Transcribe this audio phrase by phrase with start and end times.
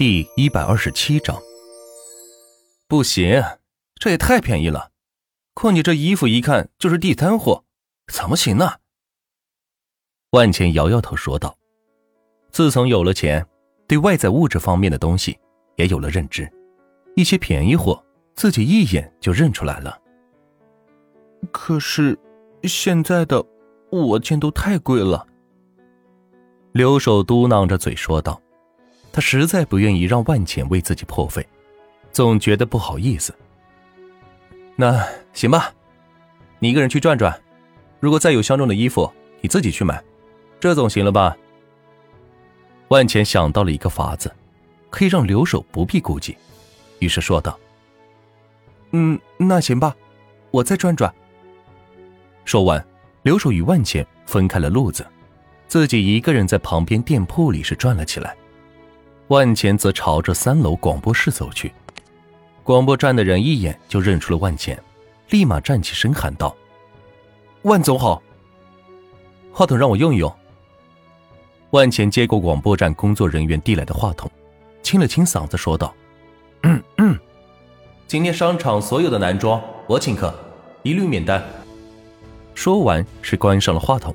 [0.00, 1.38] 第一百二十七章，
[2.88, 3.44] 不行，
[3.96, 4.92] 这也太便宜了。
[5.52, 7.64] 况且这衣服一看就是地摊货，
[8.10, 8.76] 怎么行呢？
[10.30, 11.54] 万茜摇摇头说道
[12.50, 13.46] ：“自从有了钱，
[13.86, 15.38] 对外在物质方面的东西
[15.76, 16.50] 也有了认知，
[17.14, 18.02] 一些便宜货
[18.34, 20.00] 自己一眼就认出来了。
[21.52, 22.18] 可是
[22.62, 23.44] 现在的
[23.90, 25.26] 我见都太贵了。”
[26.72, 28.40] 留守嘟囔着嘴说道。
[29.12, 31.46] 他实在不愿意让万茜为自己破费，
[32.12, 33.34] 总觉得不好意思。
[34.76, 35.72] 那行吧，
[36.58, 37.38] 你一个人去转转，
[37.98, 39.10] 如果再有相中的衣服，
[39.40, 40.02] 你自己去买，
[40.58, 41.36] 这总行了吧？
[42.88, 44.32] 万茜想到了一个法子，
[44.90, 46.36] 可以让留守不必顾忌，
[46.98, 47.58] 于是说道
[48.92, 49.94] ：“嗯，那行吧，
[50.50, 51.12] 我再转转。”
[52.44, 52.84] 说完，
[53.22, 55.06] 留守与万茜分开了路子，
[55.68, 58.36] 自己一个人在旁边店铺里是转了起来。
[59.30, 61.72] 万钱则朝着三楼广播室走去，
[62.64, 64.76] 广播站的人一眼就认出了万钱，
[65.28, 66.52] 立马站起身喊道
[67.62, 68.20] ：“万总好！
[69.52, 70.34] 话筒让我用一用。”
[71.70, 74.28] 万钱接过广播站工作人员递来的话筒，
[74.82, 75.94] 清了清嗓子说道
[76.66, 77.16] ：“嗯嗯，
[78.08, 80.34] 今天商场所有的男装我请客，
[80.82, 81.40] 一律免单。”
[82.56, 84.12] 说完是关上了话筒。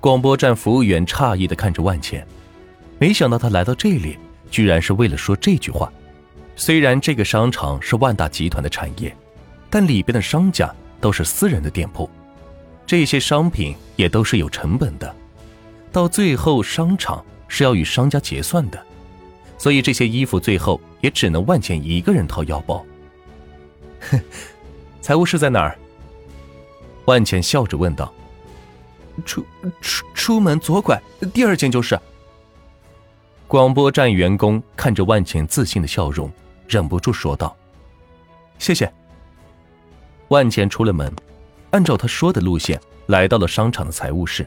[0.00, 2.26] 广播站服务员诧异的看着万钱。
[2.98, 4.18] 没想到他来到这里，
[4.50, 5.92] 居然是为了说这句话。
[6.54, 9.14] 虽然这个商场是万达集团的产业，
[9.68, 12.08] 但里边的商家都是私人的店铺，
[12.86, 15.14] 这些商品也都是有成本的，
[15.92, 18.82] 到最后商场是要与商家结算的，
[19.58, 22.82] 所以这些衣服最后也只能万茜一个人掏腰包。
[24.10, 24.18] 哼，
[25.02, 25.76] 财务室在哪儿？
[27.04, 28.10] 万茜笑着问道。
[29.24, 29.44] 出
[29.80, 30.98] 出出门左拐，
[31.34, 31.98] 第二间就是。
[33.48, 36.30] 广播站员工看着万茜自信的笑容，
[36.68, 37.56] 忍不住说道
[38.58, 38.92] ：“谢谢。”
[40.28, 41.12] 万茜出了门，
[41.70, 44.44] 按照他说的路线来到了商场的财务室，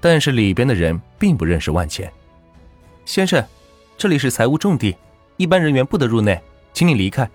[0.00, 2.12] 但是里边的人并不认识万茜。
[3.04, 3.44] 先生，
[3.96, 4.96] 这里是财务重地，
[5.36, 6.42] 一般人员不得入内，
[6.72, 7.28] 请你离开。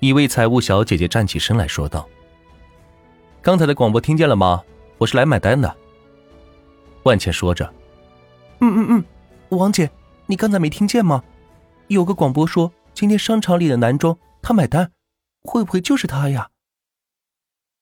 [0.00, 2.06] 一位财务小姐姐站起身来说道
[3.40, 4.62] ：“刚才的广播听见了吗？
[4.98, 5.74] 我是来买单的。”
[7.04, 7.64] 万茜说着
[8.60, 9.04] ：“嗯嗯嗯。”
[9.56, 9.90] 王姐，
[10.26, 11.24] 你刚才没听见吗？
[11.88, 14.92] 有个广播说今天商场里的男装他买单，
[15.42, 16.50] 会不会就是他呀？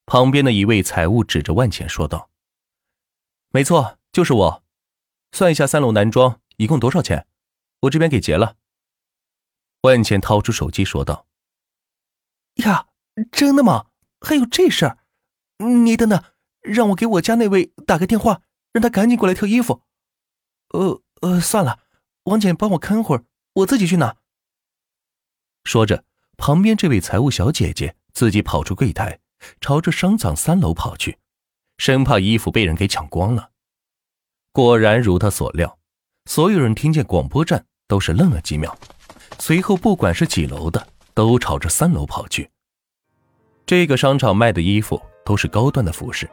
[0.07, 2.31] 旁边的一位财务指着万钱说道
[3.53, 4.63] ：“没错，就是我。
[5.31, 7.27] 算一下三楼男装一共多少钱？
[7.81, 8.55] 我这边给结了。”
[9.81, 11.27] 万钱掏出手机说道
[12.65, 12.87] ：“呀，
[13.31, 13.85] 真的吗？
[14.19, 14.97] 还有这事儿？
[15.59, 16.23] 你等等，
[16.61, 18.41] 让我给我家那位打个电话，
[18.73, 19.83] 让他赶紧过来挑衣服。
[20.69, 21.79] 呃。”呃，算了，
[22.23, 24.15] 王姐帮我看会儿，我自己去拿。
[25.63, 26.03] 说着，
[26.37, 29.19] 旁边这位财务小姐姐自己跑出柜台，
[29.59, 31.17] 朝着商场三楼跑去，
[31.77, 33.51] 生怕衣服被人给抢光了。
[34.51, 35.77] 果然如她所料，
[36.25, 38.77] 所有人听见广播站都是愣了几秒，
[39.37, 42.49] 随后不管是几楼的，都朝着三楼跑去。
[43.65, 46.29] 这个商场卖的衣服都是高端的服饰，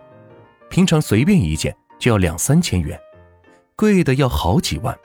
[0.70, 2.98] 平常随便一件就要两三千元。
[3.78, 4.98] 贵的要好几万，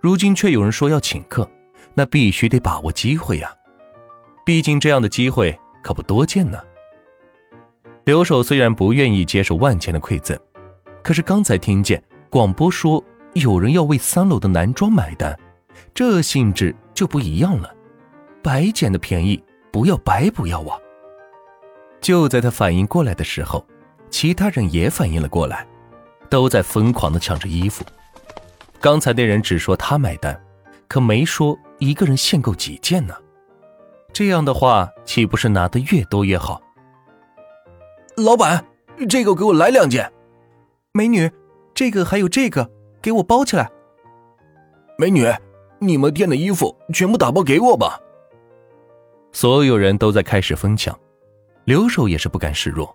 [0.00, 1.50] 如今却有人说要请客，
[1.94, 3.52] 那必须得把握机会呀！
[4.46, 6.60] 毕竟这样的机会可不多见呢。
[8.04, 10.38] 刘守虽然不愿意接受万钱的馈赠，
[11.02, 12.00] 可是刚才听见
[12.30, 15.36] 广播说有人要为三楼的男装买单，
[15.92, 17.74] 这性质就不一样了。
[18.44, 19.42] 白捡的便宜
[19.72, 20.78] 不要白不要啊！
[22.00, 23.66] 就在他反应过来的时候，
[24.08, 25.66] 其他人也反应了过来。
[26.28, 27.84] 都在疯狂的抢着衣服。
[28.80, 30.40] 刚才那人只说他买单，
[30.86, 33.14] 可没说一个人限购几件呢。
[34.12, 36.60] 这样的话，岂不是拿的越多越好？
[38.16, 38.64] 老板，
[39.08, 40.10] 这个给我来两件。
[40.92, 41.30] 美女，
[41.74, 42.68] 这个还有这个，
[43.00, 43.70] 给我包起来。
[44.96, 45.24] 美女，
[45.78, 48.00] 你们店的衣服全部打包给我吧。
[49.32, 50.98] 所有人都在开始疯抢，
[51.64, 52.92] 留守也是不甘示弱，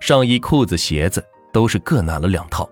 [0.00, 1.24] 上衣、裤子、鞋子。
[1.52, 2.68] 都是各拿了两套，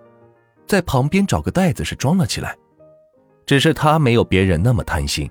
[0.67, 2.56] 在旁边找个袋子是装了起来。
[3.46, 5.31] 只是他没有别人那么贪心，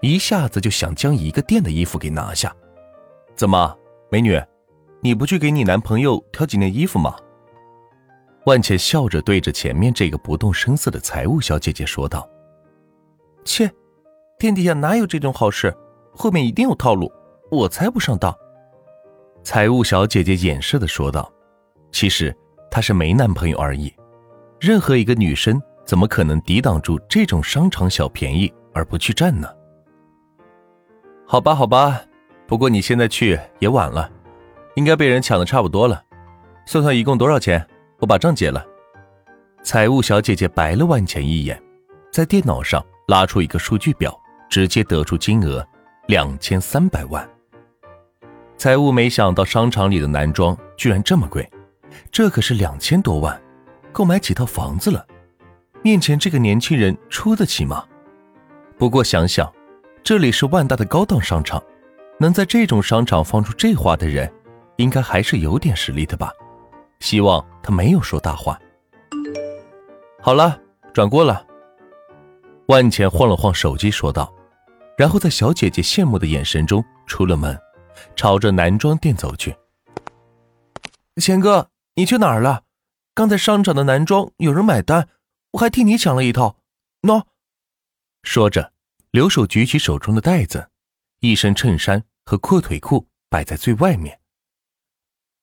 [0.00, 2.54] 一下子就想将一个店的衣服给拿下。
[3.34, 3.76] 怎么，
[4.10, 4.40] 美女，
[5.00, 7.16] 你不去给你男朋友挑几件衣服吗？
[8.46, 12.28] 万茜笑着对着前面这个不动声色的财务小姐姐说道
[13.44, 13.68] ：“切，
[14.38, 15.76] 天底下哪有这种好事？
[16.14, 17.12] 后面一定有套路，
[17.50, 18.32] 我才不上当。”
[19.42, 21.30] 财务小姐姐掩饰的说道
[21.90, 22.34] ：“其实。”
[22.70, 23.92] 她是没男朋友而已，
[24.60, 29.48] 任何一个女生怎么可能抵挡住这种商场小便宜而不去占呢？
[31.26, 32.00] 好吧，好吧，
[32.46, 34.10] 不过你现在去也晚了，
[34.74, 36.02] 应该被人抢的差不多了。
[36.66, 37.66] 算算一共多少钱，
[37.98, 38.64] 我把账结了。
[39.62, 41.60] 财务小姐姐白了万钱一眼，
[42.12, 44.18] 在电脑上拉出一个数据表，
[44.48, 45.66] 直接得出金额
[46.06, 47.28] 两千三百万。
[48.56, 51.48] 财务没想到商场里的男装居然这么贵，
[52.10, 53.40] 这可是两千多万，
[53.92, 55.06] 够买几套房子了。
[55.82, 57.84] 面前这个年轻人出得起吗？
[58.76, 59.52] 不过想想，
[60.02, 61.62] 这里是万达的高档商场，
[62.18, 64.32] 能在这种商场放出这话的人，
[64.76, 66.32] 应该还是有点实力的吧。
[67.00, 68.58] 希望他没有说大话。
[70.20, 70.60] 好了，
[70.92, 71.46] 转过了。
[72.66, 74.32] 万钱晃了晃手机，说道，
[74.96, 77.56] 然后在小姐姐羡慕的眼神中出了门，
[78.16, 79.54] 朝着男装店走去。
[81.16, 81.68] 钱哥，
[81.98, 82.64] 你去哪儿了？
[83.12, 85.08] 刚才商场的男装有人买单，
[85.50, 86.60] 我还替你抢了一套。
[87.02, 87.26] 喏，
[88.22, 88.72] 说着，
[89.10, 90.70] 留守举起手中的袋子，
[91.18, 94.20] 一身衬衫和阔腿裤摆在最外面。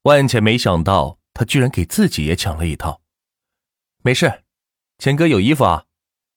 [0.04, 1.20] 万茜没想到。
[1.38, 3.02] 他居然给自己也抢了一套，
[4.04, 4.46] 没事，
[4.98, 5.86] 钱哥有衣服啊，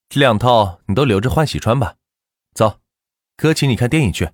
[0.08, 1.94] 这两套你都留着换洗穿吧。
[2.52, 2.80] 走，
[3.36, 4.32] 哥请你看电影去。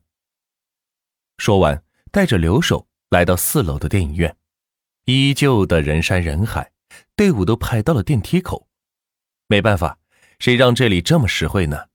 [1.37, 4.35] 说完，带着留守来到四楼的电影院，
[5.05, 6.73] 依旧的人山人海，
[7.15, 8.69] 队伍都排到了电梯口。
[9.47, 9.99] 没办法，
[10.39, 11.89] 谁让这里这么实惠呢？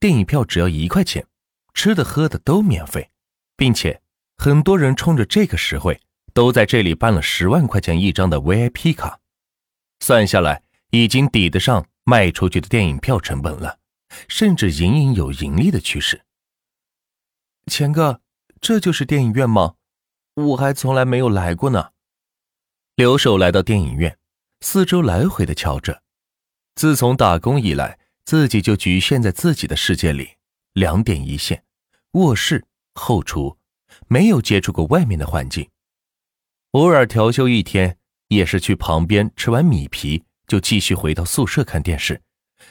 [0.00, 1.26] 电影票只要一块钱，
[1.74, 3.10] 吃的喝的都免费，
[3.56, 4.00] 并且
[4.36, 6.00] 很多人冲着这个实惠。
[6.32, 9.20] 都在这里办了十万块钱一张的 VIP 卡，
[10.00, 13.78] 算下来已经抵得上卖出去的电影票成本了，
[14.26, 16.22] 甚至隐隐有盈利的趋势。
[17.66, 18.20] 钱哥，
[18.60, 19.76] 这就是电影院吗？
[20.34, 21.90] 我还从来没有来过呢。
[22.96, 24.16] 留守来到电影院，
[24.60, 26.02] 四周来回的瞧着。
[26.76, 30.36] 自从打工以来，自己就局限在自己的世界里，
[30.74, 31.64] 两点一线，
[32.12, 32.64] 卧室、
[32.94, 33.58] 后厨，
[34.06, 35.68] 没有接触过外面的环境。
[36.70, 37.98] 偶尔调休一天，
[38.28, 42.22] 也是去旁边吃完米皮，就继续回到宿舍看电视，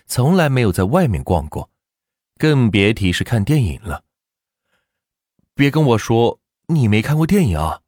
[0.06, 1.70] 从来没有在外面逛过，
[2.38, 4.06] 更别提是看电影了。
[5.54, 7.82] 别跟我说你没看过电影啊！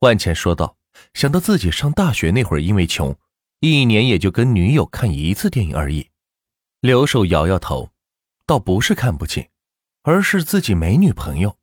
[0.00, 0.76] 万茜说道，
[1.14, 3.16] 想到自己上大学那会儿，因为穷，
[3.60, 6.10] 一年也就跟女友看一次电影而已。
[6.80, 7.90] 刘守摇摇头，
[8.44, 9.48] 倒不是看不起，
[10.02, 11.56] 而是自己没女朋友，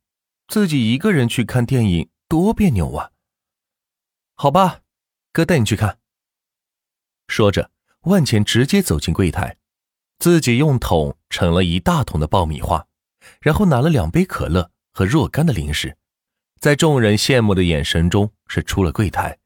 [0.48, 2.10] 自己一个人去看电影。
[2.26, 3.12] 多别扭啊！
[4.34, 4.80] 好吧，
[5.30, 5.98] 哥带你去看。
[7.28, 7.70] 说着，
[8.00, 9.58] 万钱直接走进柜台，
[10.18, 12.88] 自己用桶盛了一大桶的爆米花，
[13.40, 15.96] 然后拿了两杯可乐和若干的零食，
[16.64, 19.36] 在众人羡慕的眼神中是出了柜台。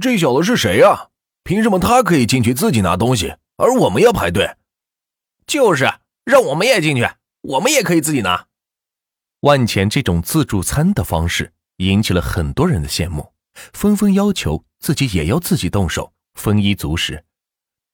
[0.00, 1.10] 这小子是谁呀？
[1.44, 4.56] 凭什么他可以进去自己拿东西，而我们要排队？
[5.46, 5.88] 就是
[6.24, 7.08] 让我们也进去，
[7.42, 8.48] 我们也可以自己拿。
[9.42, 11.52] 万钱这种自助餐的方式。
[11.76, 13.32] 引起了很多人的羡慕，
[13.72, 17.24] 纷纷要求自己也要自己动手丰衣足食。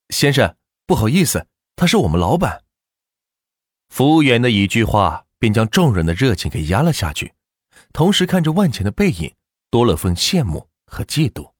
[0.08, 0.56] 先生，
[0.86, 1.46] 不好意思，
[1.76, 2.62] 他是我们老板。
[3.90, 7.33] 服务员的一句话便将众人的热情给压了下去，
[7.94, 9.32] 同时看着万钱的背影，
[9.70, 11.53] 多了份羡慕和嫉妒。